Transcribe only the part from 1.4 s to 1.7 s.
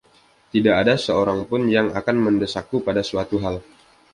pun